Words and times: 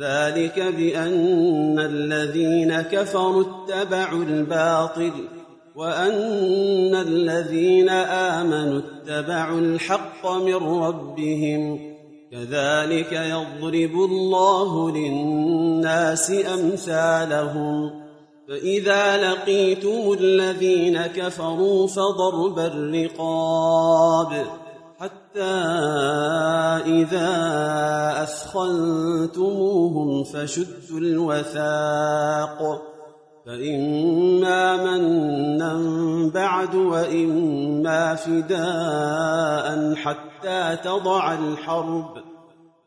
ذلك 0.00 0.60
بأن 0.60 1.78
الذين 1.78 2.80
كفروا 2.80 3.44
اتبعوا 3.44 4.24
الباطل 4.24 5.12
وأن 5.76 6.94
الذين 6.94 7.88
آمنوا 7.88 8.80
اتبعوا 8.80 9.60
الحق 9.60 10.30
من 10.32 10.54
ربهم 10.54 11.94
كذلك 12.32 13.12
يضرب 13.12 13.94
الله 13.94 14.90
للناس 14.90 16.30
أمثالهم 16.30 17.90
فإذا 18.48 19.30
لقيتم 19.30 20.16
الذين 20.20 21.02
كفروا 21.02 21.86
فضرب 21.86 22.58
الرقاب 22.58 24.46
حتى 24.98 25.54
إذا 26.86 27.30
أثخنتموهم 28.22 30.24
فشدوا 30.24 30.98
الوثاق. 30.98 32.82
فإما 33.46 34.76
منا 34.76 35.74
بعد 36.34 36.74
وإما 36.74 38.14
فداء 38.14 39.94
حتى 39.94 40.76
تضع 40.84 41.34
الحرب 41.34 42.08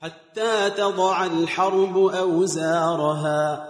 حتى 0.00 0.70
تضع 0.70 1.26
الحرب 1.26 1.98
أوزارها. 1.98 3.69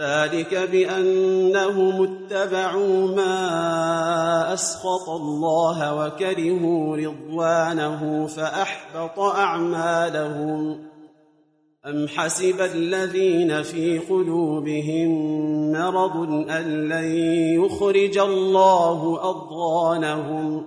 ذلك 0.00 0.54
بأنهم 0.54 2.02
اتبعوا 2.02 3.08
ما 3.16 4.54
أسخط 4.54 5.08
الله 5.08 5.94
وكرهوا 5.94 6.96
رضوانه 6.96 8.26
فأحبط 8.26 9.18
أعمالهم. 9.18 10.90
أم 11.86 12.08
حسب 12.08 12.60
الذين 12.60 13.62
في 13.62 13.98
قلوبهم 13.98 15.10
مرض 15.72 16.50
أن 16.50 16.88
لن 16.88 17.14
يخرج 17.64 18.18
الله 18.18 19.18
أضغانهم 19.30 20.66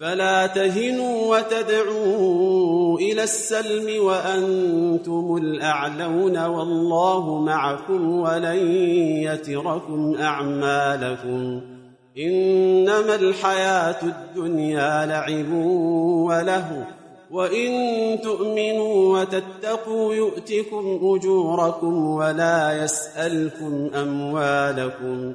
فلا 0.00 0.46
تهنوا 0.46 1.36
وتدعوا 1.36 2.98
إلى 2.98 3.22
السلم 3.22 4.04
وأنتم 4.04 5.36
الأعلون 5.36 6.44
والله 6.44 7.38
معكم 7.38 8.20
ولن 8.20 8.56
يتركم 9.22 10.14
أعمالكم 10.20 11.60
إنما 12.18 13.14
الحياة 13.14 14.02
الدنيا 14.02 15.06
لعب 15.06 15.52
وله 16.28 16.86
وإن 17.30 17.70
تؤمنوا 18.20 19.20
وتتقوا 19.20 20.14
يؤتكم 20.14 21.00
أجوركم 21.02 22.06
ولا 22.06 22.84
يسألكم 22.84 23.90
أموالكم 23.94 25.34